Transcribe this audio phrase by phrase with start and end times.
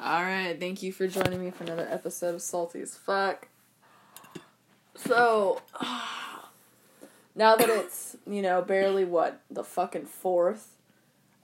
[0.00, 3.46] Alright, thank you for joining me for another episode of Salty as Fuck.
[4.96, 5.62] So,
[7.36, 10.74] now that it's, you know, barely what, the fucking fourth?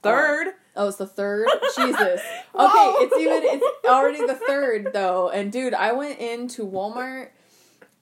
[0.03, 0.47] Third.
[0.75, 1.47] Oh, oh it's the third?
[1.77, 2.21] Jesus.
[2.53, 5.29] Okay, it's even, it's already the third though.
[5.29, 7.29] And dude, I went into Walmart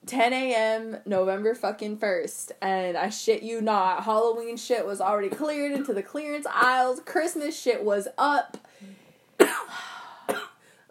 [0.06, 0.96] 10 a.m.
[1.06, 6.02] November fucking 1st, and I shit you not, Halloween shit was already cleared into the
[6.02, 8.56] clearance aisles, Christmas shit was up.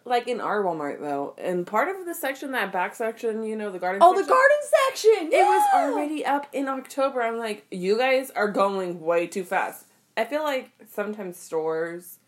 [0.04, 3.70] Like in our Walmart though, and part of the section, that back section, you know,
[3.70, 4.00] the garden.
[4.02, 4.56] Oh, the section, garden
[4.88, 5.32] section!
[5.32, 7.22] It was already up in October.
[7.22, 9.86] I'm like, you guys are going way too fast.
[10.16, 12.18] I feel like sometimes stores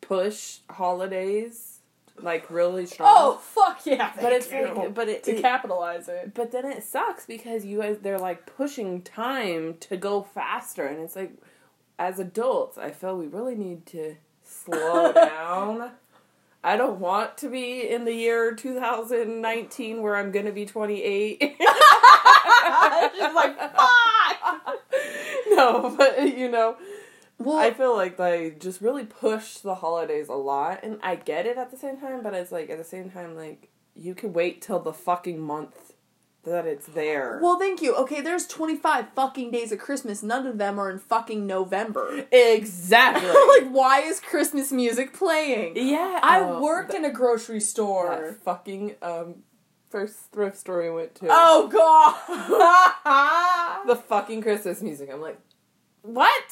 [0.00, 1.80] push holidays
[2.22, 3.08] like really strong.
[3.10, 4.12] Oh fuck yeah!
[4.20, 6.32] but it's like, but it, to it- capitalize it.
[6.34, 11.00] but then it sucks because you guys they're like pushing time to go faster, and
[11.00, 11.32] it's like,
[11.98, 15.90] as adults, I feel we really need to slow down.
[16.64, 21.38] I don't want to be in the year 2019 where I'm gonna be 28.
[23.14, 24.78] She's like, fuck.
[25.50, 26.76] no, but you know,
[27.38, 31.46] Well, I feel like they just really push the holidays a lot, and I get
[31.46, 34.32] it at the same time, but it's like at the same time, like you can
[34.32, 35.85] wait till the fucking month
[36.46, 37.38] that it's there.
[37.42, 37.94] well, thank you.
[37.96, 40.22] Okay, there's 25 fucking days of Christmas.
[40.22, 42.24] None of them are in fucking November.
[42.30, 43.28] exactly.
[43.28, 45.74] like, why is Christmas music playing?
[45.76, 48.36] yeah, I oh, worked in a grocery store.
[48.44, 49.36] fucking um
[49.90, 51.26] first thrift store we went to.
[51.30, 53.86] Oh god!
[53.86, 55.10] the fucking Christmas music.
[55.12, 55.38] I'm like,
[56.02, 56.42] what?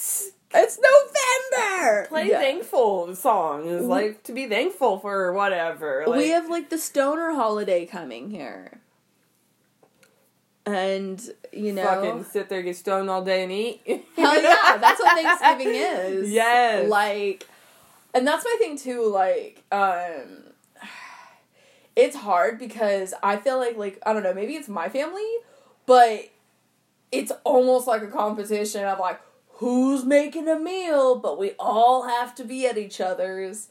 [0.56, 2.06] it's November.
[2.08, 2.40] Play Yeah.
[2.40, 6.04] thankful songs, like to be thankful for whatever.
[6.06, 8.80] Like, we have like the stoner holiday coming here.
[10.66, 11.20] And
[11.52, 13.82] you know fucking sit there, get stoned all day, and eat.
[14.16, 16.30] Hell yeah, that's what Thanksgiving is.
[16.30, 16.88] Yes.
[16.88, 17.46] Like
[18.14, 20.44] and that's my thing too, like, um
[21.96, 25.28] it's hard because I feel like like I don't know, maybe it's my family,
[25.86, 26.30] but
[27.12, 29.20] it's almost like a competition of like
[29.56, 33.68] who's making a meal, but we all have to be at each other's.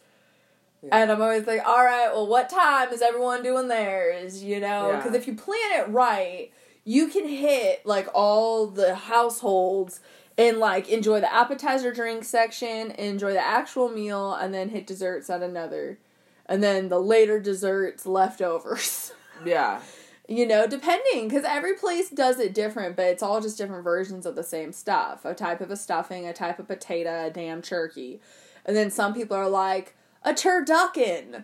[0.82, 0.90] Yeah.
[0.98, 4.44] And I'm always like, all right, well, what time is everyone doing theirs?
[4.44, 4.98] You know, Yeah.
[4.98, 6.52] because if you plan it right,
[6.86, 10.02] you can hit like all the households
[10.38, 15.30] and like enjoy the appetizer drink section, enjoy the actual meal, and then hit desserts
[15.30, 16.00] at another,
[16.46, 19.14] and then the later desserts leftovers.
[19.46, 19.82] yeah.
[20.28, 24.26] you know, depending because every place does it different, but it's all just different versions
[24.26, 25.24] of the same stuff.
[25.26, 28.20] A type of a stuffing, a type of potato, a damn turkey,
[28.66, 31.44] and then some people are like a turducken.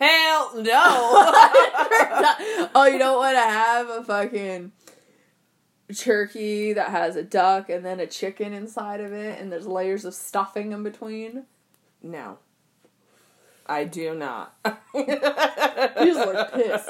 [0.00, 0.72] Hell no.
[2.74, 4.72] oh, you don't want to have a fucking
[5.96, 10.04] turkey that has a duck and then a chicken inside of it, and there's layers
[10.04, 11.44] of stuffing in between.
[12.02, 12.38] no.
[13.66, 14.54] I do not.
[14.94, 16.88] You just look pissed.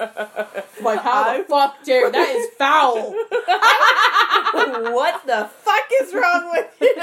[0.81, 3.13] Like how I- the fuck dare that is foul.
[4.95, 6.97] what the fuck is wrong with you?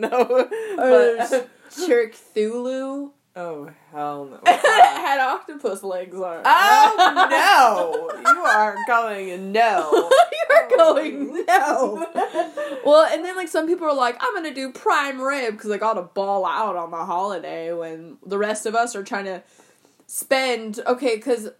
[0.00, 0.48] no.
[0.78, 3.10] Oh, there's But, Chirkthulu.
[3.38, 4.40] Oh, hell no.
[4.46, 6.42] had octopus legs on.
[6.44, 8.30] Oh, no.
[8.30, 9.90] You are going no.
[9.92, 12.80] You're oh, going no.
[12.84, 15.78] well, and then like some people are like, I'm gonna do prime rib because I
[15.78, 19.42] got to ball out on the holiday when the rest of us are trying to
[20.06, 20.80] spend.
[20.86, 21.50] Okay, because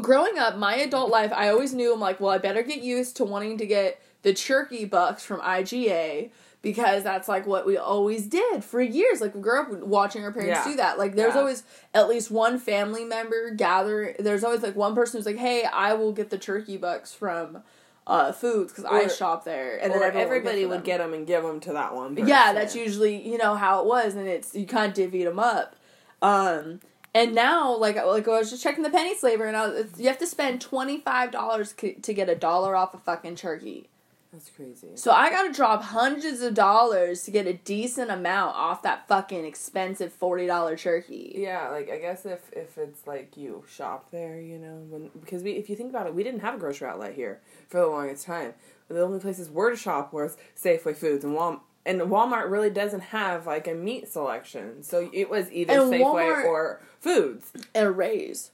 [0.00, 3.16] growing up, my adult life, I always knew I'm like, well, I better get used
[3.16, 6.30] to wanting to get the turkey bucks from IGA.
[6.62, 9.20] Because that's like what we always did for years.
[9.20, 10.72] Like we grew up watching our parents Yeah.
[10.72, 10.98] do that.
[10.98, 11.40] Like there's Yeah.
[11.40, 11.62] always
[11.94, 14.16] at least one family member gather.
[14.18, 17.62] There's always like one person who's like, "Hey, I will get the turkey bucks from
[18.04, 21.60] uh, Foods because I shop there." And then everybody would get them and give them
[21.60, 22.16] to that one.
[22.26, 25.38] Yeah, that's usually you know how it was, and it's you kind of divvied them
[25.38, 25.76] up.
[26.20, 26.80] Um,
[27.14, 30.18] and now, like like I was just checking the PennySaver, and I was, you have
[30.18, 33.88] to spend twenty five dollars c- to get a dollar off a fucking turkey.
[34.36, 34.88] That's crazy.
[34.96, 39.08] So I got to drop hundreds of dollars to get a decent amount off that
[39.08, 41.32] fucking expensive forty dollar turkey.
[41.38, 45.42] Yeah, like I guess if if it's like you shop there, you know, when because
[45.42, 47.86] we if you think about it, we didn't have a grocery outlet here for the
[47.86, 48.52] longest time.
[48.88, 51.60] The only places were to shop was Safeway Foods and Walmart.
[51.86, 56.02] And Walmart really doesn't have like a meat selection, so it was either And Safeway
[56.02, 57.52] Walmart- or Foods.
[57.74, 58.50] And a raise.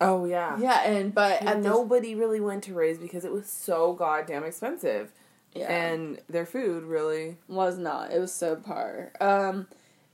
[0.00, 3.94] Oh yeah, Yeah, and but And nobody really went to Ray's because it was so
[3.94, 5.10] goddamn expensive,
[5.58, 5.70] yeah.
[5.70, 7.36] and their food really.
[7.48, 8.12] was not.
[8.12, 9.20] It was subpar.
[9.20, 9.68] Um,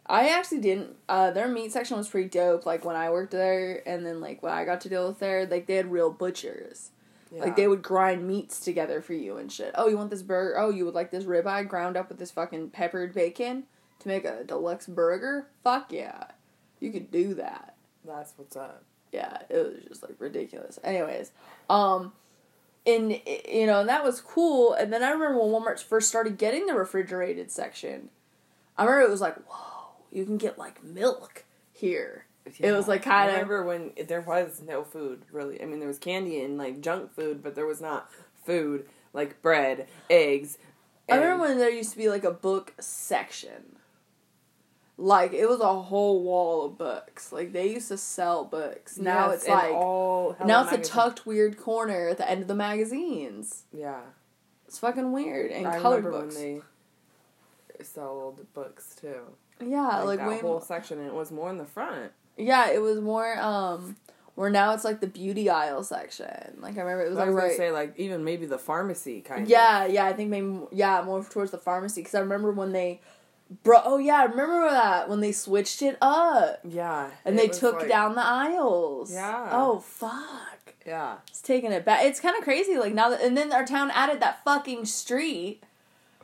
[0.06, 0.96] I actually didn't.
[1.08, 2.66] Uh, their meat section was pretty dope.
[2.66, 5.46] Like when I worked there, and then like when I got to deal with there,
[5.46, 6.90] like they had real butchers.
[7.34, 7.42] Yeah.
[7.44, 9.72] Like they would grind meats together for you and shit.
[9.74, 10.58] Oh, you want this burger?
[10.58, 13.64] Oh, you would like this ribeye ground up with this fucking peppered bacon
[14.00, 15.46] to make a deluxe burger?
[15.64, 16.24] Fuck yeah.
[16.78, 17.76] You could do that.
[18.04, 18.84] That's what's up.
[19.12, 20.78] Yeah, it was just like ridiculous.
[20.82, 21.32] Anyways,
[21.70, 22.12] um,
[22.86, 23.12] and
[23.48, 24.72] you know, and that was cool.
[24.74, 28.10] And then I remember when Walmart first started getting the refrigerated section.
[28.76, 32.26] I remember it was like, whoa, you can get like milk here.
[32.58, 35.62] It was like I kind of remember when there was no food really.
[35.62, 38.10] I mean, there was candy and like junk food, but there was not
[38.44, 40.58] food like bread, eggs.
[41.08, 43.76] I and- remember when there used to be like a book section.
[44.98, 47.32] Like it was a whole wall of books.
[47.32, 48.98] Like they used to sell books.
[48.98, 50.88] Now Yes, it's like all now it's magazines.
[50.88, 53.64] a tucked weird corner at the end of the magazines.
[53.72, 54.00] Yeah,
[54.68, 56.36] It's fucking weird and I colored books.
[56.36, 56.60] when
[57.78, 59.20] they sold books too.
[59.64, 62.12] yeah, like, like, that whole section, and it was more in the front.
[62.36, 63.96] Yeah, it was more um
[64.34, 66.58] where now it's like the beauty aisle section.
[66.60, 68.58] Like I remember it was I like was right gonna say like even maybe the
[68.58, 69.48] pharmacy kind of.
[69.48, 73.00] Yeah, yeah, I think maybe yeah, more towards the pharmacy because I remember when they
[73.62, 77.80] bro oh yeah, I remember that when they switched it up yeah, and they took
[77.80, 79.12] like- down the aisles.
[79.12, 79.48] Yeah.
[79.52, 80.74] Oh fuck.
[80.86, 82.04] Yeah, It's taking it back.
[82.04, 85.62] It's kind of crazy like now that and then our town added that fucking street.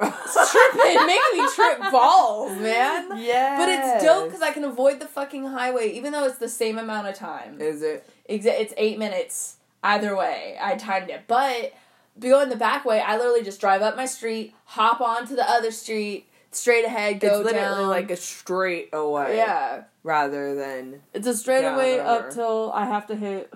[0.01, 3.19] It's tripping, making me trip balls, man.
[3.21, 6.49] Yeah, But it's dope because I can avoid the fucking highway, even though it's the
[6.49, 7.61] same amount of time.
[7.61, 8.09] Is it?
[8.29, 10.57] Exa- It's eight minutes either way.
[10.61, 11.73] I timed it, but
[12.21, 15.71] going the back way, I literally just drive up my street, hop onto the other
[15.73, 17.89] street, straight ahead, go it's literally down.
[17.89, 19.37] like a straight away.
[19.37, 23.53] yeah, Rather than it's a straightaway Down up till I have to hit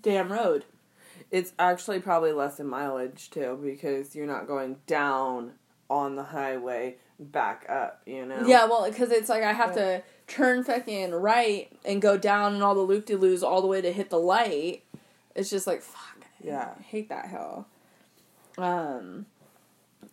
[0.00, 0.64] damn road.
[1.30, 5.52] it's actually probably less in mileage too because you're not going down
[5.90, 8.00] on the highway back up.
[8.06, 8.46] You know.
[8.46, 12.62] Yeah, well, because it's like I have to turn fucking right and go down and
[12.62, 14.82] all the loop de loos all the way to hit the light.
[15.34, 16.24] It's just like fuck.
[16.42, 16.70] Yeah.
[16.78, 17.66] I hate that hell.
[18.58, 19.26] Um.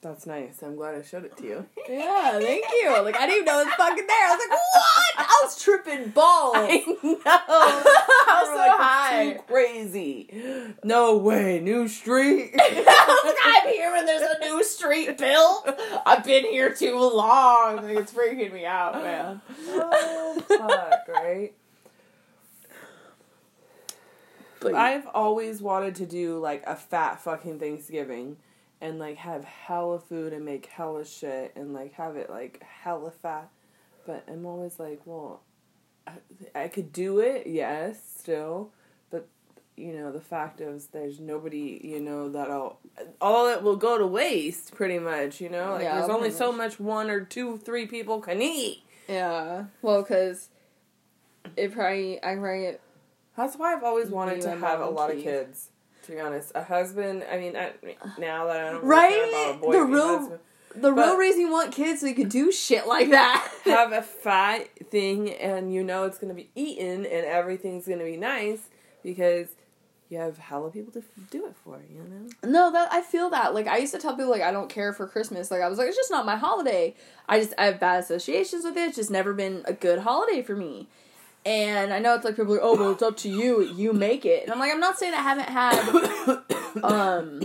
[0.02, 0.64] That's nice.
[0.64, 1.66] I'm glad I showed it to you.
[1.90, 3.02] Yeah, thank you.
[3.02, 4.28] Like I didn't even know it was fucking there.
[4.28, 5.28] I was like, what?
[5.28, 6.56] I was tripping balls.
[6.56, 7.20] I know.
[7.26, 9.34] I was so like, high.
[9.34, 10.76] Too crazy.
[10.84, 11.60] No way.
[11.60, 12.52] New street.
[12.60, 15.68] I was like, I'm here when there's a new street built.
[16.06, 17.78] I've been here too long.
[17.78, 19.42] Like, it's freaking me out, oh, man.
[19.70, 21.08] oh fuck!
[21.08, 21.54] Right.
[24.60, 28.38] But I've always wanted to do like a fat fucking Thanksgiving
[28.82, 33.12] and like have hella food and make hella shit and like have it like hella
[33.12, 33.50] fat.
[34.06, 35.42] But I'm always like, well,
[36.08, 36.14] I,
[36.56, 38.72] I could do it, yes, still.
[39.12, 39.28] But,
[39.76, 42.80] you know, the fact is there's nobody, you know, that'll.
[43.22, 45.74] All it will go to waste, pretty much, you know?
[45.74, 46.72] Like, Yeah, there's only pretty so much.
[46.72, 48.82] much one or two, three people can eat.
[49.08, 50.50] yeah, well, because
[51.56, 52.78] it probably I probably
[53.38, 55.69] That's why I've always wanted to have a lot of kids.
[56.10, 57.24] To be honest, a husband.
[57.32, 57.72] I mean, I,
[58.18, 59.30] now that I don't really care Right?
[59.30, 60.40] about a boy, The real- husband,
[60.76, 63.48] the real reason you want kids so you could do shit like that.
[63.66, 68.18] have a fat thing, and you know it's gonna be eaten, and everything's gonna be
[68.18, 68.62] nice
[69.04, 69.50] because
[70.10, 71.80] you have hella people to do it for.
[71.92, 72.50] You know.
[72.50, 73.54] No, that I feel that.
[73.54, 75.52] Like I used to tell people like I don't care for Christmas.
[75.52, 76.96] Like I was like, it's just not my holiday.
[77.28, 78.88] I just I have bad associations with it.
[78.88, 80.88] It's just never been a good holiday for me.
[81.46, 83.94] And I know it's like people are like, oh well it's up to you, you
[83.94, 84.44] make it.
[84.44, 87.42] And I'm like, I'm not saying I haven't had um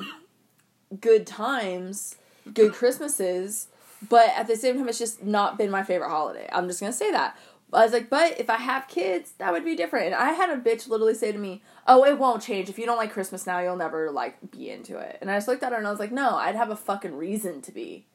[1.01, 2.17] good times,
[2.53, 3.69] good Christmases,
[4.09, 6.49] but at the same time it's just not been my favorite holiday.
[6.53, 7.37] I'm just gonna say that.
[7.73, 10.07] I was like, but if I have kids, that would be different.
[10.07, 12.69] And I had a bitch literally say to me, "Oh, it won't change.
[12.69, 15.49] If you don't like Christmas now, you'll never like be into it." And I just
[15.49, 18.07] looked at her and I was like, "No, I'd have a fucking reason to be."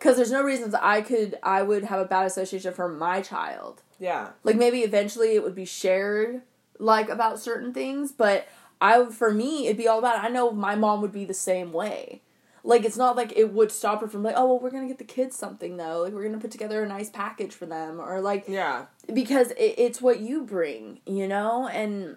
[0.00, 3.82] Cuz there's no reasons I could I would have a bad association for my child.
[4.02, 4.30] Yeah.
[4.42, 6.42] Like maybe eventually it would be shared
[6.80, 8.48] like about certain things, but
[8.80, 11.72] I for me it'd be all about I know my mom would be the same
[11.72, 12.22] way.
[12.64, 14.98] Like it's not like it would stop her from like, oh well we're gonna get
[14.98, 16.02] the kids something though.
[16.02, 18.86] Like we're gonna put together a nice package for them or like Yeah.
[19.12, 22.16] because it, it's what you bring, you know, and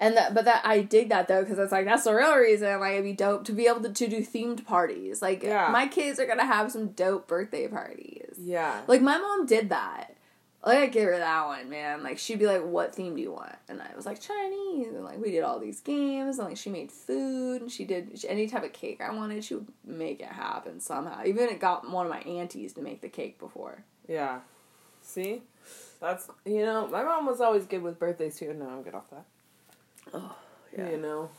[0.00, 2.78] and that but that I dig that though because it's like that's the real reason
[2.80, 5.22] like it'd be dope to be able to, to do themed parties.
[5.22, 5.68] Like Yeah.
[5.72, 8.34] my kids are gonna have some dope birthday parties.
[8.38, 8.82] Yeah.
[8.86, 10.14] Like my mom did that.
[10.68, 12.02] Like I gave her that one, man.
[12.02, 15.02] Like she'd be like, "What theme do you want?" And I was like, "Chinese." And
[15.02, 18.46] like we did all these games, and like she made food, and she did any
[18.48, 19.42] type of cake I wanted.
[19.42, 21.22] She would make it happen somehow.
[21.24, 23.82] Even it got one of my aunties to make the cake before.
[24.06, 24.40] Yeah.
[25.00, 25.40] See,
[26.02, 28.52] that's you know my mom was always good with birthdays too.
[28.52, 29.24] No, I'm good off that.
[30.12, 30.36] Oh
[30.76, 31.30] You know,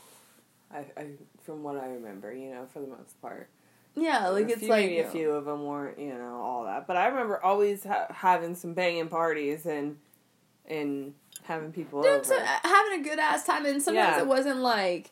[0.74, 1.06] I, I
[1.44, 3.48] from what I remember, you know, for the most part.
[3.96, 6.86] Yeah, like it's few, like maybe a few of them weren't, you know, all that.
[6.86, 9.96] But I remember always ha- having some banging parties and
[10.66, 12.24] and having people Dude, over.
[12.24, 14.20] so, uh, having a good ass time, and sometimes Yeah.
[14.20, 15.10] it wasn't like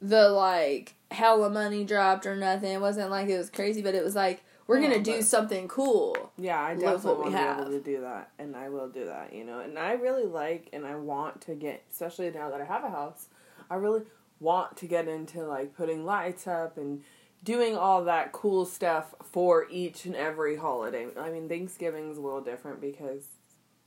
[0.00, 2.72] the like hella money dropped or nothing.
[2.72, 5.66] It wasn't like it was crazy, but it was like we're Oh, gonna do something
[5.66, 6.32] cool.
[6.38, 9.32] Yeah, I definitely want to be able to do that, and I will do that.
[9.32, 12.64] You know, and I really like, and I want to get, especially now that I
[12.64, 13.26] have a house,
[13.68, 14.02] I really
[14.38, 17.02] want to get into like putting lights up and
[17.42, 21.06] doing all that cool stuff for each and every holiday.
[21.18, 23.24] I mean, Thanksgiving's a little different because,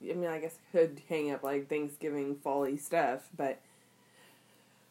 [0.01, 3.61] I mean, I guess I could hang up like Thanksgiving folly stuff, but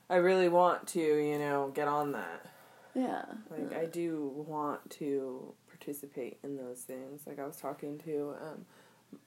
[0.09, 2.47] I really want to, you know, get on that.
[2.95, 3.25] Yeah.
[3.51, 7.23] Like I do want to participate in those things.
[7.27, 8.67] Like I was talking to um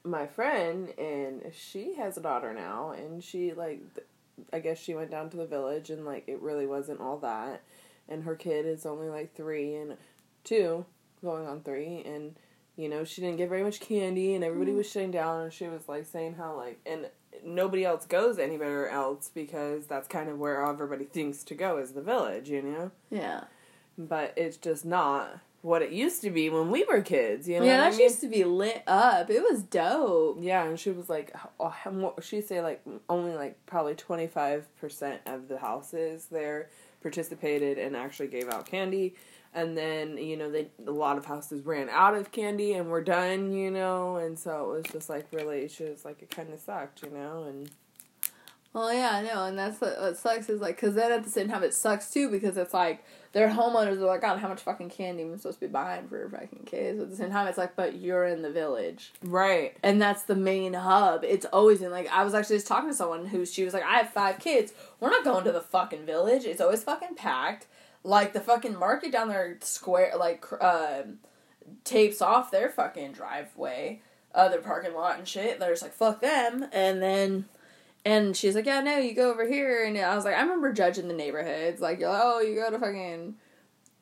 [0.04, 4.06] my friend and she has a daughter now and she like th-
[4.52, 7.62] I guess she went down to the village and like it really wasn't all that
[8.08, 9.96] and her kid is only like 3 and
[10.44, 10.84] 2
[11.22, 12.36] going on 3 and
[12.76, 14.76] you know she didn't get very much candy and everybody mm.
[14.76, 17.06] was shutting down and she was like saying how like and
[17.44, 21.92] nobody else goes anywhere else because that's kind of where everybody thinks to go is
[21.92, 22.90] the village, you know?
[23.10, 23.44] Yeah.
[23.98, 27.48] but it's just not what it used to be when we were kids.
[27.48, 28.08] You know, yeah, what I that mean?
[28.08, 29.30] used to be lit up.
[29.30, 30.38] It was dope.
[30.40, 34.68] Yeah, and she was like, uh, oh, she say like only like probably twenty five
[34.78, 36.68] percent of the houses there
[37.02, 39.14] participated and actually gave out candy,
[39.54, 43.02] and then you know they a lot of houses ran out of candy and were
[43.02, 46.52] done, you know, and so it was just like really she was like it kind
[46.52, 47.70] of sucked, you know, and
[48.76, 51.30] Well, yeah, I know, and that's what, what sucks is like, because then at the
[51.30, 53.02] same time it sucks too because it's like
[53.32, 56.06] their homeowners are like, God, how much fucking candy am I supposed to be buying
[56.08, 56.98] for fucking kids?
[56.98, 60.24] But at the same time, it's like, but you're in the village, right, and that's
[60.24, 61.24] the main hub.
[61.24, 63.82] It's always in like I was actually just talking to someone who she was like,
[63.82, 64.74] I have five kids.
[65.00, 66.44] We're not going to the fucking village.
[66.44, 67.64] It's always fucking packed.
[68.04, 71.20] Like the fucking market down there, square like um
[71.84, 74.02] tapes off their fucking driveway,
[74.34, 75.58] uh, their parking lot and shit.
[75.58, 77.46] They're just like fuck them, and then.
[78.06, 79.84] And she's like, yeah, no, you go over here.
[79.84, 81.80] And I was like, I remember judging the neighborhoods.
[81.80, 83.34] Like, you're like, oh, you go to fucking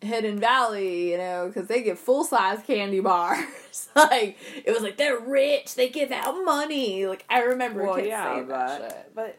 [0.02, 3.88] Hidden Valley, you know, because they get full size candy bars.
[3.96, 5.74] like, it was like, they're rich.
[5.74, 7.06] They give out money.
[7.06, 9.10] Like, I remember well, kids yeah, saying that but shit.
[9.14, 9.38] but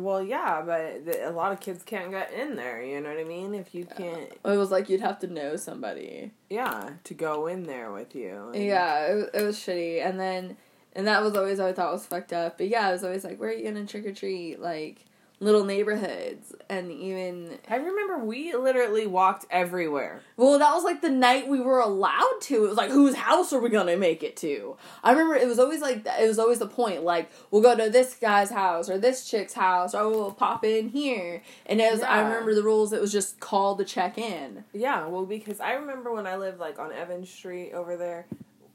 [0.00, 2.80] well, yeah, but the, a lot of kids can't get in there.
[2.80, 3.52] You know what I mean?
[3.52, 6.30] If you can't, It was like you'd have to know somebody.
[6.48, 8.50] yeah, to go in there with you.
[8.54, 10.06] and- Yeah, it, it was shitty.
[10.06, 10.56] And then,
[10.94, 12.58] and that was always what I thought was fucked up.
[12.58, 14.60] But yeah, I was always like, where are you gonna trick or treat?
[14.60, 15.04] Like,
[15.40, 16.54] little neighborhoods.
[16.68, 20.22] And even, I remember we literally walked everywhere.
[20.36, 22.64] well, that was like the night we were allowed to.
[22.64, 24.76] It was like, whose house are we gonna make it to?
[25.02, 27.04] I remember it was always like, it was always the point.
[27.04, 30.88] Like, we'll go to this guy's house or this chick's house or we'll pop in
[30.88, 31.42] here.
[31.66, 34.64] And as was, I remember the rules, it was just call to check in.
[34.72, 38.26] Yeah, well, because I remember when I lived like on Evans Street over there,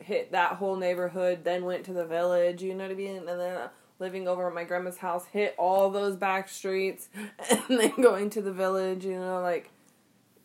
[0.03, 2.61] hit that whole neighborhood, then went to the village.
[2.61, 3.17] You know what I mean?
[3.17, 3.69] And then
[3.99, 7.09] living over at my grandma's house, hit all those back streets,
[7.49, 9.05] and then going to the village.
[9.05, 9.69] You know, like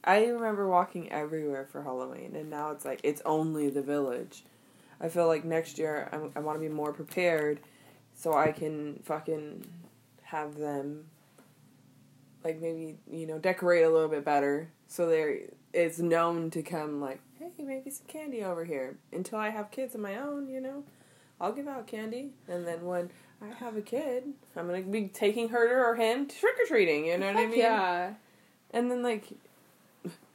[0.05, 4.45] I remember walking everywhere for Halloween, and now it's like it's only the village.
[5.01, 7.61] I feel like next year I'm, I want to be more prepared,
[8.15, 9.65] so I can fucking
[10.23, 11.05] have them
[12.45, 15.39] like maybe you know decorate a little bit better so there
[15.73, 17.21] it's known to come like
[17.57, 18.97] hey maybe some candy over here.
[19.13, 20.85] Until i have kids of my own you know?
[21.41, 22.31] I'll give out candy.
[22.49, 24.25] And then when i have a kid
[24.57, 27.59] i'm gonna be taking her or him trick-or-treating you know what i mean?
[27.59, 28.15] Yeah.
[28.73, 29.29] and then like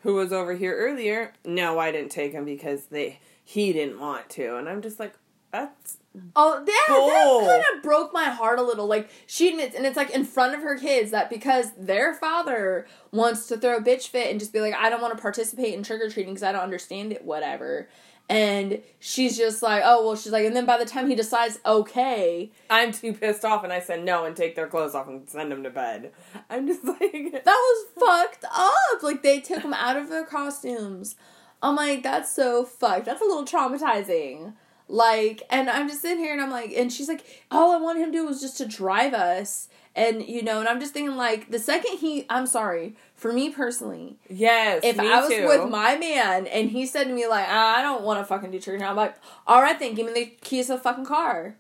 [0.01, 1.34] who was over here earlier?
[1.46, 4.55] No i didn't take him because they he didn't want to.
[4.58, 5.13] And i'm just like
[5.53, 5.98] that's
[6.36, 8.86] Oh, that, that kind of broke my heart a little.
[8.86, 12.86] Like, she admits, and it's like in front of her kids, that because their father
[13.12, 15.74] wants to throw a bitch fit and just be like, I don't want to participate
[15.74, 17.89] in trick or treating because I don't understand it, whatever.
[18.29, 21.60] And she's just like, oh, well, she's like, and then by the time he decides,
[21.65, 25.29] okay, i'm too pissed off and i said no and take their clothes off and
[25.29, 26.12] send them to bed
[26.50, 27.01] i'm just like
[27.43, 29.03] that was fucked up.
[29.03, 31.15] Like, they took them out of their costumes.
[31.62, 33.05] I'm like, that's so fucked.
[33.05, 34.53] That's a little traumatizing.
[34.88, 38.02] Like, and I'm just sitting here and I'm like, and she's like, all I wanted
[38.02, 39.70] him to do was just to drive us.
[39.96, 43.52] And, you know, and I'm just thinking, like, the second he, I'm sorry, for me
[43.52, 45.48] personally, yes if I was too.
[45.48, 48.50] with my man and he said to me, like, "Ah, I don't want to fucking
[48.50, 51.06] do church now, I'm like, all right, then give me the keys to the fucking
[51.06, 51.58] car.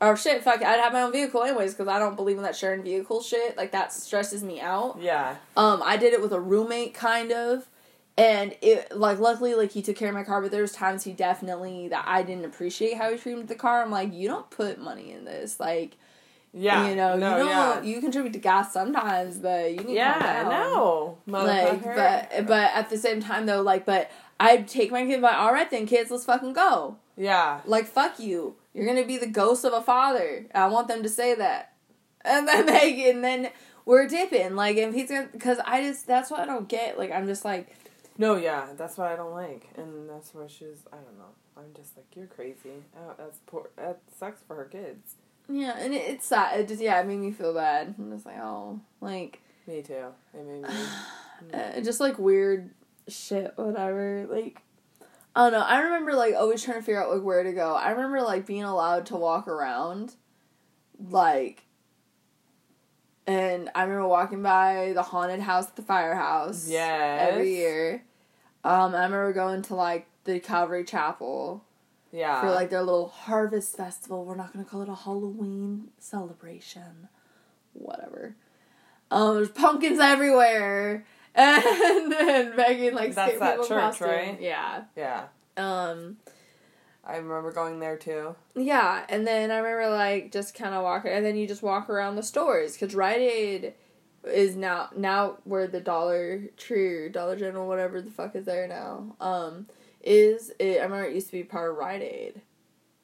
[0.00, 2.56] Or shit, fuck, I'd have my own vehicle anyways because I don't believe in that
[2.56, 3.56] sharing vehicle shit.
[3.56, 4.98] Like, that stresses me out.
[5.00, 7.68] yeah Um, I did it with a roommate, kind of,
[8.16, 11.04] and it like luckily like he took care of my car, but there was times
[11.04, 13.82] he definitely that I didn't appreciate how he treated the car.
[13.82, 15.96] I'm like, you don't put money in this, like
[16.52, 16.88] Yeah.
[16.88, 17.82] you know, no, you know, yeah.
[17.82, 21.18] you contribute to gas sometimes, but you need yeah, no.
[21.26, 25.36] like, but but at the same time though, like, but I'd take my kid, like,
[25.36, 26.96] all right then, kids, let's fucking go.
[27.16, 27.60] yeah.
[27.66, 30.46] Like, fuck you, you're gonna be the ghost of a father.
[30.54, 31.72] I want them to say that,
[32.24, 33.50] and then they and then
[33.84, 36.96] we're dipping like if he's gonna because I just that's what I don't get.
[36.98, 37.74] Like, I'm just like
[38.16, 40.84] No, yeah, that's what I don't like, and that's why she's.
[40.92, 41.34] I don't know.
[41.56, 42.84] I'm just like you're crazy.
[42.96, 43.70] Oh, that's poor.
[43.76, 45.16] That sucks for her kids.
[45.48, 46.60] Yeah, and it, it's sad.
[46.60, 47.94] It just yeah, it made me feel bad.
[47.98, 50.06] I'm just like oh, like Me too.
[50.32, 50.68] It made me.
[51.54, 52.70] uh, just like weird
[53.08, 54.26] shit, whatever.
[54.30, 54.62] Like
[55.34, 55.66] I don't know.
[55.66, 57.74] I remember like always trying to figure out like where to go.
[57.74, 60.14] I remember like being allowed to walk around,
[61.10, 61.64] like.
[63.26, 66.68] And I remember walking by the haunted house at the firehouse.
[66.68, 67.30] Yes.
[67.32, 68.04] Every year.
[68.64, 71.64] Um, I remember going to like the Calvary Chapel
[72.12, 72.40] yeah.
[72.40, 74.24] for like their little harvest festival.
[74.24, 77.08] We're not gonna call it a Halloween celebration.
[77.72, 78.36] Whatever.
[79.10, 81.06] Um, there's pumpkins everywhere.
[81.36, 84.08] And then Megan like That's that church, costume.
[84.08, 84.40] right?
[84.40, 84.84] Yeah.
[84.96, 85.24] Yeah.
[85.56, 86.18] Um
[87.06, 88.34] I remember going there too.
[88.54, 91.90] yeah, and then I remember like just kind of walking, and then you just walk
[91.90, 93.74] around the stores because Rite Aid
[94.24, 98.66] is now now where the Dollar Tree or Dollar General whatever the fuck is there
[98.66, 99.16] now.
[99.20, 99.66] Um,
[100.02, 100.78] is it?
[100.80, 102.40] I remember it used to be part of Rite Aid.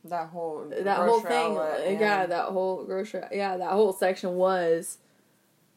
[0.04, 4.36] That whole That whole thing, outlet uh, yeah, that whole grocery, yeah, that whole section
[4.36, 4.96] was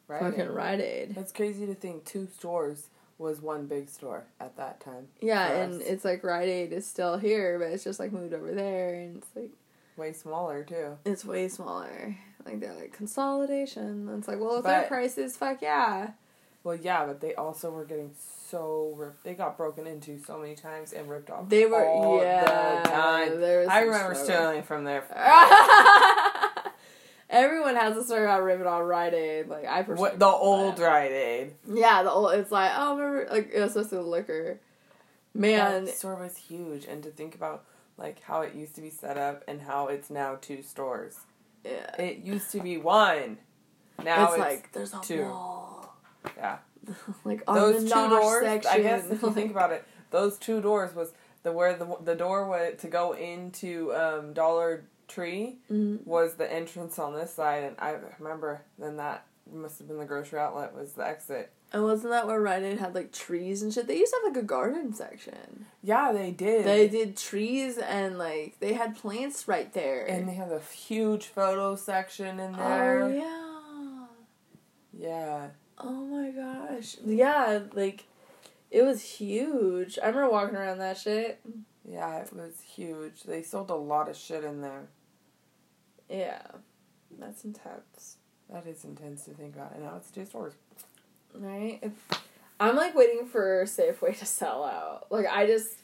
[0.08, 0.50] Rite fucking Aid.
[0.50, 1.14] Rite Aid.
[1.18, 2.88] It's crazy to think two stores
[3.24, 5.08] was one big store at that time.
[5.20, 5.88] Yeah, and us.
[5.88, 9.16] it's like Rite Aid is still here, but it's just like moved over there, and
[9.16, 9.50] it's like
[9.96, 10.98] Way smaller too.
[11.04, 12.16] it's way smaller.
[12.44, 14.08] Like they're like consolidation.
[14.08, 16.10] And it's like, well, if their prices, fuck yeah.
[16.64, 18.12] Well, yeah, but they also were getting
[18.50, 19.22] so ripped.
[19.22, 21.48] They got broken into so many times and ripped off.
[21.48, 22.80] They were all yeah.
[22.82, 23.40] the time.
[23.40, 25.00] there was I remember stealing from there.
[27.34, 29.48] Everyone has a story about ripping on Rite Aid.
[29.48, 30.86] Like I personally What the old that.
[30.86, 31.54] Rite Aid?
[31.72, 32.32] Yeah, the old.
[32.34, 34.60] It's like oh, remember like especially the liquor.
[35.34, 37.64] Man, that store was huge, and to think about
[37.98, 41.18] like how it used to be set up and how it's now two stores.
[41.64, 42.00] yeah.
[42.00, 43.38] It used to be one.
[44.02, 45.22] Now it's, it's, like there's a two.
[45.22, 45.96] wall.
[46.36, 46.58] yeah.
[47.24, 48.44] like on Those the two doors.
[48.44, 48.70] section.
[48.70, 51.12] I guess if you think about it, those two doors was
[51.42, 56.04] the where the the door was to go into um, Dollar Tree Mhm.
[56.06, 60.04] was the entrance on this side, and I remember then that must have been the
[60.06, 61.50] grocery outlet was the exit.
[61.72, 63.86] And wasn't that where Rite Aid had like trees and shit?
[63.86, 65.66] They used to have like a garden section.
[65.82, 66.64] Yeah, they did.
[66.64, 70.04] They did trees and like they had plants right there.
[70.06, 73.02] and they have a huge photo section in there.
[73.02, 73.18] oh there.
[73.18, 74.06] yeah.
[74.92, 75.48] yeah.
[75.78, 76.96] Oh my gosh.
[77.04, 78.04] Yeah, like
[78.70, 79.98] it was huge.
[80.02, 81.40] I remember walking around that shit.
[81.84, 83.24] Yeah, it was huge.
[83.24, 84.86] They sold a lot of shit in there.
[86.08, 86.42] Yeah.
[87.18, 88.16] That's intense.
[88.50, 89.72] That is intense to think about.
[89.74, 90.54] And now it's two stores.
[91.34, 91.78] Right?
[91.82, 92.22] If-
[92.60, 95.06] I'm like waiting for Safeway to sell out.
[95.10, 95.78] Like I just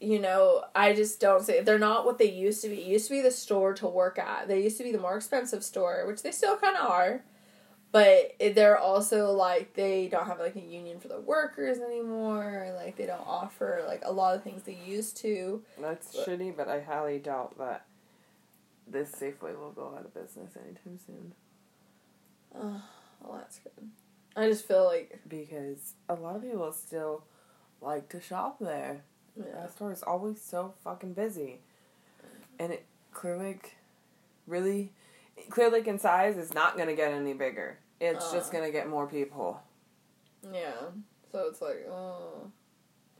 [0.00, 2.80] you know, I just don't say they're not what they used to be.
[2.82, 4.48] It used to be the store to work at.
[4.48, 7.22] They used to be the more expensive store, which they still kind of are.
[7.92, 12.72] But they're also like they don't have like a union for the workers anymore.
[12.74, 15.62] Like they don't offer like a lot of things they used to.
[15.80, 17.84] That's But- shitty, but I highly doubt that
[18.92, 21.32] this Safeway will go out of business anytime soon.
[22.54, 22.82] Oh,
[23.22, 23.90] well, that's good.
[24.36, 27.24] I just feel like Because a lot of people still
[27.80, 29.02] like to shop there.
[29.36, 29.44] yeah.
[29.54, 31.60] That store is always so fucking busy.
[32.58, 33.76] And it Clear Lake
[34.46, 34.92] really
[35.50, 37.78] Clear Lake in size is not gonna get any bigger.
[38.00, 38.58] It's just Uh.
[38.58, 39.60] gonna get more people.
[40.52, 40.72] Yeah.
[41.30, 42.50] So it's like, oh.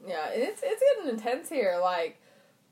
[0.05, 1.77] Yeah, it's it's getting intense here.
[1.81, 2.19] Like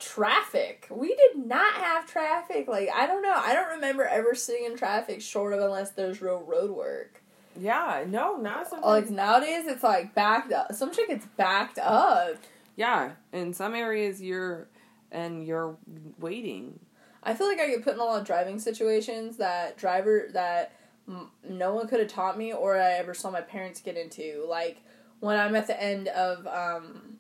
[0.02, 0.88] traffic.
[0.90, 2.68] We did not have traffic.
[2.68, 3.34] Like I don't know.
[3.34, 7.22] I don't remember ever sitting in traffic short of unless there's real road work.
[7.60, 10.74] Yeah, no, not sometimes Like nowadays it's like backed up.
[10.74, 12.38] Some shit gets backed up.
[12.76, 14.68] Yeah, in some areas you're
[15.12, 15.78] and you're
[16.20, 16.80] waiting.
[17.24, 20.74] I feel like I get put in a lot of driving situations that driver that
[21.08, 24.46] m- no one could have taught me or I ever saw my parents get into.
[24.48, 24.82] Like
[25.20, 27.20] when I'm at the end of um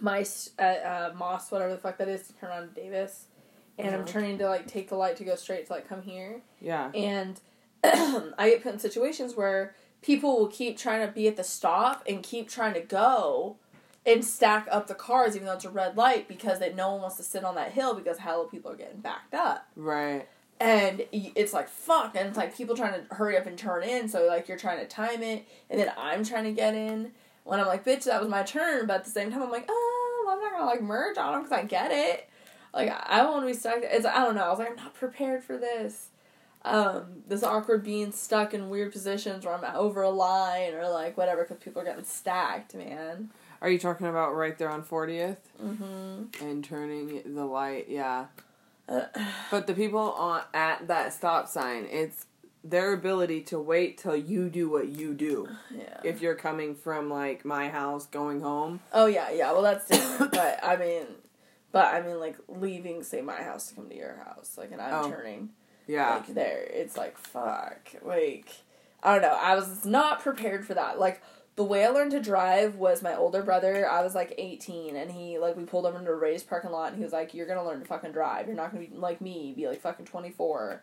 [0.00, 0.24] my
[0.58, 3.26] uh, uh, Moss, whatever the fuck that is, to turn on Davis,
[3.78, 4.08] and I'm Mhm.
[4.08, 6.90] turning to like take the light to go straight to like come here, Yeah.
[6.94, 7.40] and
[7.84, 12.02] I get put in situations where people will keep trying to be at the stop
[12.06, 13.56] and keep trying to go
[14.06, 17.02] and stack up the cars even though it's a red light because that no one
[17.02, 20.26] wants to sit on that hill because hella people are getting backed up Right.
[20.58, 24.08] and it's like fuck and it's like people trying to hurry up and turn in
[24.08, 27.12] so like you're trying to time it and then i'm trying to get in
[27.44, 29.66] when i'm like bitch that was my turn but at the same time i'm like
[29.68, 29.89] oh
[30.60, 32.28] well, i'm not gonna like merge on them because i get it
[32.74, 34.76] like i don't want to be stuck it's i don't know i was like i'm
[34.76, 36.08] not prepared for this
[36.64, 41.16] um this awkward being stuck in weird positions where i'm over a line or like
[41.16, 43.30] whatever because people are getting stacked man
[43.62, 47.86] Are you talking about right there on 40th mm-hmm and turning the light?
[47.88, 48.26] Yeah.
[48.88, 49.06] uh,
[49.50, 52.26] But the people on at that stop sign, it's
[52.62, 55.48] their ability to wait till you do what you do.
[55.74, 56.00] Yeah.
[56.04, 58.80] If you're coming from like my house going home.
[58.92, 59.52] oh yeah, yeah.
[59.52, 60.32] Well, that's different.
[60.40, 61.04] but I mean,
[61.72, 64.80] but I mean, like leaving, say, my house to come to your house, like, and
[64.80, 65.10] I'm Oh.
[65.10, 65.50] turning
[65.86, 66.16] Yeah.
[66.16, 66.62] like there.
[66.70, 67.88] It's like fuck.
[68.02, 68.48] Like
[69.02, 69.38] I don't know.
[69.40, 70.98] I was not prepared for that.
[70.98, 71.22] Like
[71.56, 73.88] the way I learned to drive was my older brother.
[73.90, 76.88] I was like 18, and he like we pulled him into a Ray's parking lot,
[76.88, 78.46] and he was like, "You're gonna learn to fucking drive.
[78.46, 80.82] You're not gonna be like me, be like fucking 24,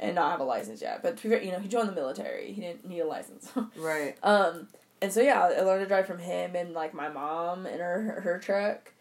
[0.00, 1.94] and not have a license yet." But to be fair, you know, he joined the
[1.94, 2.52] military.
[2.52, 3.50] He didn't need a license.
[3.76, 4.16] right.
[4.22, 4.68] um,
[5.00, 8.20] and so yeah, I learned to drive from him and like my mom in her
[8.22, 8.92] her truck.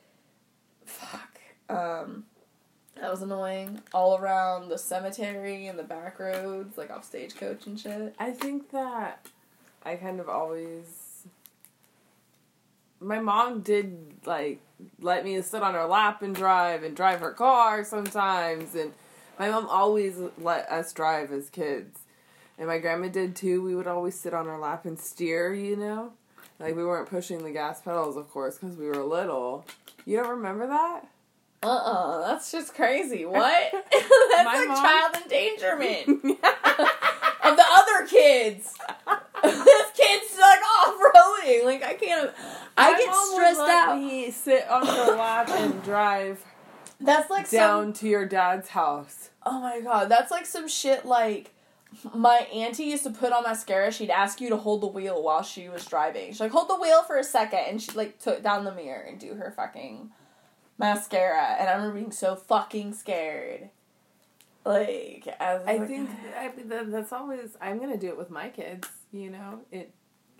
[0.85, 1.39] Fuck.
[1.69, 2.25] Um,
[2.95, 3.81] that was annoying.
[3.93, 8.15] All around the cemetery and the back roads, like off stagecoach and shit.
[8.19, 9.27] I think that
[9.83, 11.25] I kind of always.
[12.99, 14.59] My mom did like
[14.99, 18.93] let me sit on her lap and drive and drive her car sometimes, and
[19.39, 21.99] my mom always let us drive as kids,
[22.57, 23.61] and my grandma did too.
[23.61, 26.13] We would always sit on her lap and steer, you know,
[26.59, 29.65] like we weren't pushing the gas pedals, of course, because we were little.
[30.05, 31.01] You don't remember that?
[31.63, 33.25] Uh uh that's just crazy.
[33.27, 33.71] What?
[33.91, 38.73] that's My like mom- child endangerment of the other kids.
[39.43, 41.65] this kid's like off roading.
[41.65, 42.31] Like I can't.
[42.77, 43.97] I My get mom would stressed out.
[43.97, 46.43] Me sit on her lap and drive
[46.99, 49.29] That's like some down to your dad's house.
[49.45, 51.53] Oh my god, that's like some shit like
[52.13, 53.91] my auntie used to put on mascara.
[53.91, 56.27] She'd ask you to hold the wheel while she was driving.
[56.31, 59.03] She's like, hold the wheel for a second, and she'd like took down the mirror
[59.03, 60.09] and do her fucking
[60.77, 61.55] mascara.
[61.59, 63.69] And I remember being so fucking scared.
[64.65, 68.29] Like, I, was I like, think I, that- that's always I'm gonna do it with
[68.29, 68.87] my kids.
[69.13, 69.93] You know, it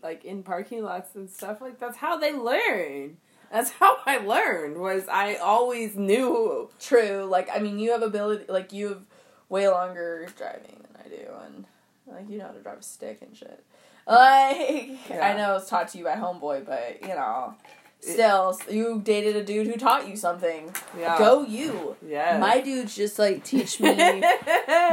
[0.03, 3.17] like in parking lots and stuff like that's how they learn.
[3.51, 4.77] That's how I learned.
[4.77, 6.69] Was I always knew.
[6.79, 7.25] true.
[7.29, 8.45] Like, I mean, you have ability.
[8.49, 9.01] Like, you have
[9.49, 11.65] way longer driving than I do, and
[12.07, 13.63] like you know how to drive a stick and shit.
[14.05, 15.21] Like, Yeah.
[15.27, 17.55] I know it's taught to you by homeboy, but you know.
[17.99, 20.71] Still, you dated a dude who taught you something.
[20.97, 21.17] Yeah.
[21.17, 21.95] Go you.
[22.05, 22.37] Yeah.
[22.37, 23.95] My dudes just like teach me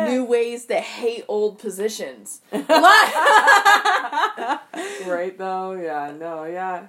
[0.08, 2.40] new ways to hate old positions.
[5.06, 5.72] right though.
[5.72, 6.12] Yeah.
[6.18, 6.44] No.
[6.44, 6.86] Yeah.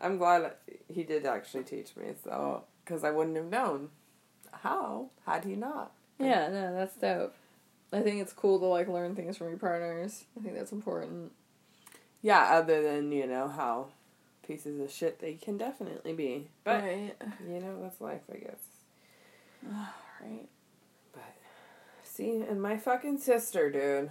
[0.00, 0.50] I'm glad
[0.92, 2.06] he did actually teach me.
[2.22, 3.90] So because I wouldn't have known
[4.50, 5.92] how had he not.
[6.18, 7.34] yeah, no, that's dope.
[7.92, 10.24] I think it's cool to like learn things from your partners.
[10.38, 11.32] I think that's important.
[12.22, 12.42] Yeah.
[12.52, 13.88] Other than you know how
[14.46, 17.14] pieces of shit they can definitely be, but right.
[17.48, 18.60] you know that's life, I guess.
[20.20, 20.48] right.
[21.12, 21.34] But
[22.02, 24.10] see, and my fucking sister, dude.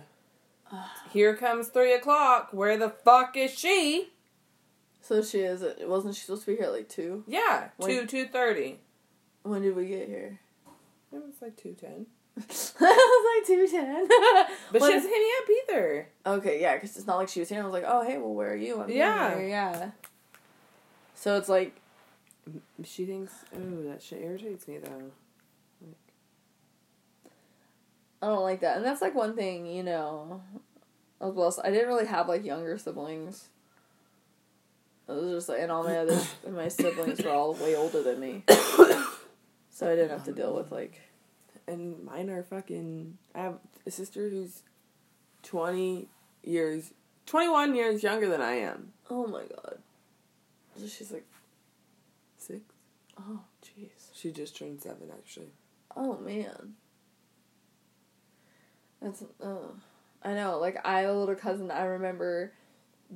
[1.11, 2.49] Here comes three o'clock.
[2.51, 4.09] Where the fuck is she?
[5.01, 5.63] So she is.
[5.81, 7.23] Wasn't she supposed to be here at like two?
[7.27, 8.79] Yeah, When- two two thirty.
[9.43, 10.39] When did we get here?
[11.11, 12.05] It was like two ten.
[12.37, 14.07] it was like two ten.
[14.71, 16.09] But What- she doesn't hit me up either.
[16.25, 17.61] Okay, yeah, because it's not like she was here.
[17.61, 18.81] I was like, oh hey, well where are you?
[18.81, 19.35] I'm Yeah.
[19.35, 19.91] here, yeah.
[21.15, 21.75] So it's like
[22.83, 25.11] She thinks, oh, that shit irritates me though.
[28.21, 28.77] I don't like that.
[28.77, 30.41] And that's like one thing, you know.
[31.19, 31.59] I was blessed.
[31.63, 33.49] I didn't really have like younger siblings.
[35.07, 38.19] It was just like, and all my other my siblings were all way older than
[38.19, 38.43] me,
[39.69, 41.01] so I didn't have to oh, deal with like.
[41.67, 43.17] And mine are fucking.
[43.35, 44.63] I have a sister who's
[45.43, 46.07] twenty
[46.43, 46.91] years,
[47.25, 48.93] twenty one years younger than I am.
[49.09, 49.77] Oh my god.
[50.77, 51.25] So She's like,
[52.37, 52.61] Six.
[53.19, 54.09] oh jeez.
[54.13, 55.51] She just turned seven, actually.
[55.95, 56.73] Oh man.
[59.01, 59.73] That's oh.
[60.23, 60.59] I know.
[60.59, 61.71] Like I have a little cousin.
[61.71, 62.53] I remember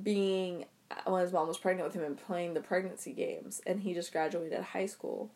[0.02, 0.66] being
[1.04, 4.12] when his mom was pregnant with him and playing the pregnancy games, and he just
[4.12, 5.30] graduated high school.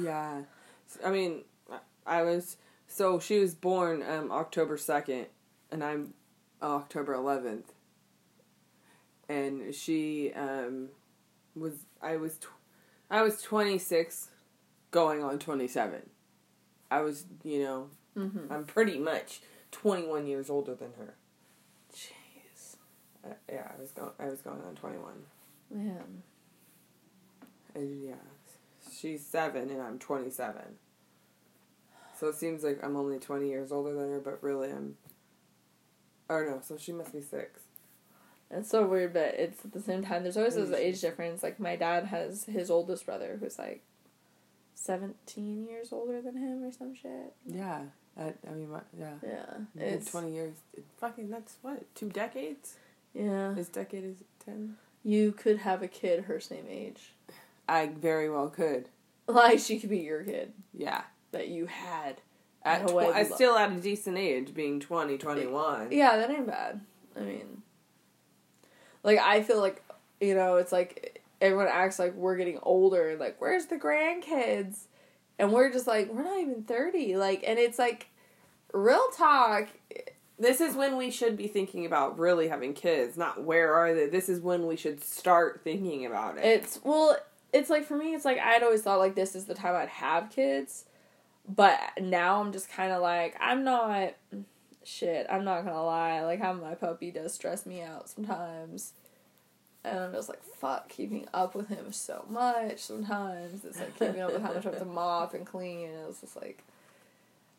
[0.00, 0.42] Yeah,
[1.04, 1.44] I mean,
[2.06, 2.56] I was
[2.88, 5.26] so she was born um October second,
[5.70, 6.14] and I'm
[6.62, 7.72] October eleventh,
[9.28, 10.88] and she um
[11.54, 12.48] was I was tw-
[13.10, 14.30] I was twenty six,
[14.90, 16.10] going on twenty seven.
[16.90, 18.50] I was you know Mm-hmm.
[18.50, 21.14] I'm pretty much twenty one years older than her.
[23.30, 25.22] Uh, yeah, I was going I was going on twenty one,
[25.70, 26.22] Man.
[27.74, 28.14] and yeah,
[28.92, 30.76] she's seven and I'm twenty seven.
[32.18, 34.96] So it seems like I'm only 20 years older than her, but really I'm.
[36.30, 37.60] Oh no, so she must be six.
[38.50, 40.22] It's so weird, but it's at the same time.
[40.22, 40.76] There's always this Mm.
[40.76, 41.42] age difference.
[41.42, 43.82] Like my dad has his oldest brother who's like
[44.74, 47.34] seventeen years older than him or some shit.
[47.46, 47.82] Yeah,
[48.16, 49.14] I, I mean, my, yeah.
[49.22, 49.44] Yeah,
[49.78, 50.54] It's 20 years.
[50.98, 51.82] Fucking, that's what?
[51.94, 52.76] Two decades?
[53.16, 53.52] Yeah.
[53.54, 54.76] This decade is 10?
[55.02, 57.12] You could have a kid her same age.
[57.68, 58.88] I very well could.
[59.28, 61.02] Like she could be your kid Yeah.
[61.32, 62.20] that you had
[62.62, 65.90] At tw- I still at a decent age, being 20, 21.
[65.92, 66.80] Yeah, that ain't bad.
[67.16, 67.62] I mean,
[69.02, 69.82] like I feel like
[70.20, 74.84] you know, it's like everyone acts like we're getting older and like where's the grandkids,
[75.38, 77.16] and we're just like we're not even thirty.
[77.16, 78.08] Like, and it's like
[78.72, 79.68] real talk.
[80.38, 84.06] This is when we should be thinking about really having kids, not where are they.
[84.06, 86.44] This is when we should start thinking about it.
[86.44, 87.16] It's well,
[87.52, 89.88] it's like for me, it's like I'd always thought like this is the time I'd
[89.88, 90.84] have kids,
[91.48, 94.14] but now I'm just kind of like I'm not.
[94.84, 96.22] Shit, I'm not gonna lie.
[96.22, 98.92] Like having my puppy does stress me out sometimes,
[99.84, 102.78] and I'm just like fuck keeping up with him so much.
[102.78, 106.08] Sometimes it's like keeping up with how much I have to mop and clean, and
[106.08, 106.62] it's just like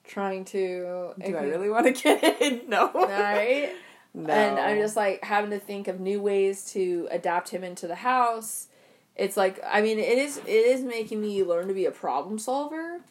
[0.07, 1.13] trying to.
[1.23, 2.67] Do I really want a kid?
[2.67, 2.91] no.
[2.93, 3.71] Right.
[4.13, 4.33] No.
[4.33, 7.95] And I'm just like having to think of new ways to adapt him into the
[7.95, 8.67] house.
[9.15, 12.39] It's like I mean it is it is making me learn to be a problem
[12.39, 13.01] solver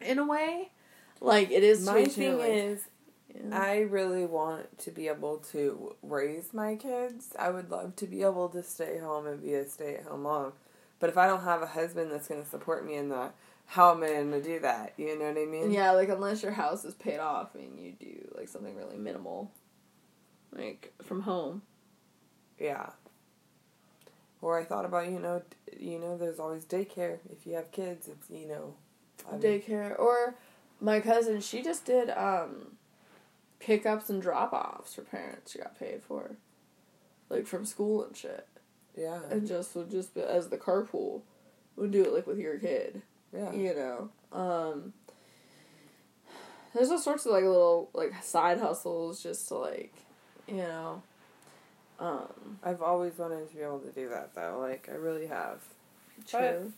[0.00, 0.70] in a way.
[1.20, 2.80] Like it is My thing like- is,
[3.34, 3.58] yeah.
[3.58, 7.34] I really want to be able to raise my kids.
[7.38, 10.22] I would love to be able to stay home and be a stay at home
[10.22, 10.52] mom.
[11.00, 13.34] But if I don't have a husband that's going to support me in that,
[13.66, 14.94] how am I to do that?
[14.96, 15.70] You know what I mean?
[15.72, 19.50] yeah, like unless your house is paid off and you do like something really minimal,
[20.52, 21.62] like from home.
[22.58, 22.90] Yeah.
[24.40, 25.42] Or I thought about, you know,
[25.78, 27.18] you know, there's always daycare.
[27.32, 28.74] If you have kids, it's, you know.
[29.28, 30.34] I mean- Daycare or
[30.80, 32.76] my cousin, she just did um
[33.58, 35.52] pickups and drop offs for parents.
[35.52, 36.36] She got paid for,
[37.30, 38.46] like from school and shit.
[38.96, 39.20] Yeah.
[39.28, 41.22] and just would just be, as the carpool
[41.74, 43.02] would do it like with your kid
[43.34, 43.52] Yeah.
[43.52, 44.92] you know um
[46.74, 49.92] there's all sorts of like little like side hustles just to like
[50.46, 51.02] you know
[51.98, 54.58] um I've always wanted to be able to do that, though.
[54.60, 55.60] Like, I really have.
[56.26, 56.72] true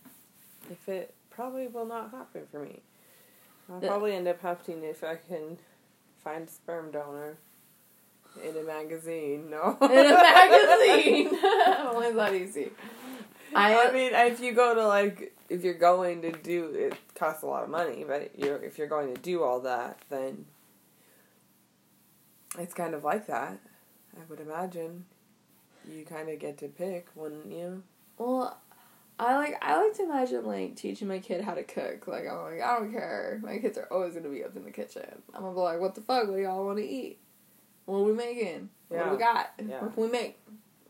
[0.70, 2.80] If it probably will not happen for me.
[3.70, 3.88] I'll Yeah.
[3.88, 5.58] probably end up having if I can
[6.22, 7.38] find a sperm donor
[8.42, 9.48] in a magazine.
[9.50, 9.76] No.
[9.80, 11.28] in a magazine
[11.88, 12.70] only that easy
[13.54, 17.42] I, I, mean, if you go to like, if you're going to do, it costs
[17.42, 18.04] a lot of money.
[18.06, 20.46] But you're if you're going to do all that, then
[22.58, 23.58] it's kind of like that.
[24.16, 25.04] I would imagine.
[25.88, 27.82] You kind of get to pick when you.
[28.18, 28.60] well
[29.18, 32.06] I like I like to imagine like teaching my kid how to cook.
[32.06, 33.40] Like I'm like I don't care.
[33.42, 35.06] My kids are always gonna be up in the kitchen.
[35.34, 36.28] I'm gonna be like, what the fuck?
[36.28, 37.18] What do y'all want to eat?
[37.86, 38.68] What are we making?
[38.90, 38.98] Yeah.
[38.98, 39.50] What do we got?
[39.58, 39.80] Yeah.
[39.82, 40.38] What can we make?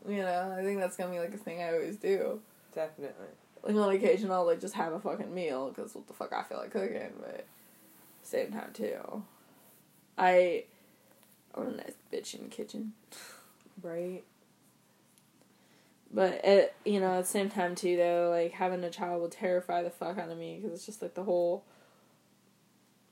[0.09, 2.41] You know, I think that's gonna be like a thing I always do.
[2.75, 3.27] Definitely.
[3.67, 6.43] Like on occasion, I'll like just have a fucking meal because what the fuck I
[6.43, 7.47] feel like cooking, but
[8.23, 9.23] same time too.
[10.19, 10.65] I
[11.57, 12.93] want a nice bitch in the kitchen,
[13.83, 14.23] Right.
[16.13, 19.29] but at you know at the same time too though, like having a child will
[19.29, 21.65] terrify the fuck out of me because it's just like the whole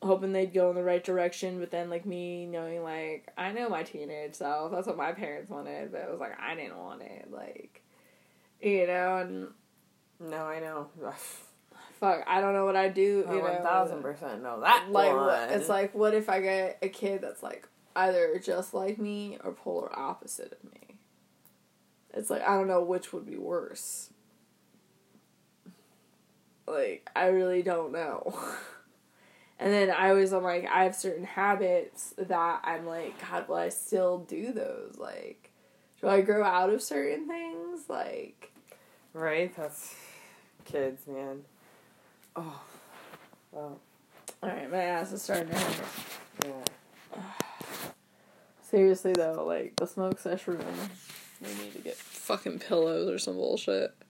[0.02, 3.68] hoping they'd go in the right direction, but then like me knowing like I know
[3.68, 4.72] my teenage self.
[4.72, 7.82] That's what my parents wanted, but it was like I didn't want it, like
[8.60, 9.48] you know, and
[10.30, 10.88] No, I know.
[12.00, 13.24] fuck, I don't know what I do.
[13.28, 15.26] I You one thousand percent know that like one.
[15.26, 19.38] what, it's like what if I get a kid that's like either just like me
[19.42, 20.96] or polar opposite of me.
[22.12, 24.10] It's like I don't know which would be worse.
[26.66, 28.38] Like I really don't know.
[29.58, 33.56] and then I always I'm like I have certain habits that I'm like God will
[33.56, 35.50] I still do those like
[36.00, 38.52] do I grow out of certain things like
[39.12, 39.54] right.
[39.56, 39.94] That's
[40.64, 41.42] kids, man.
[42.36, 42.60] Oh,
[43.52, 43.78] well,
[44.42, 45.86] all right my ass is starting to hurt.
[46.46, 47.22] yeah.
[48.62, 50.64] Seriously though, like the smoke sesh room,
[51.40, 53.94] we need to get fucking pillows or some bullshit.